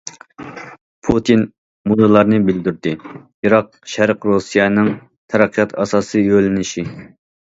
[1.07, 1.43] پۇتىن
[1.91, 2.93] مۇنۇلارنى بىلدۈردى:
[3.49, 4.91] يىراق شەرق رۇسىيەنىڭ
[5.35, 6.89] تەرەققىيات ئاساسىي يۆنىلىشى.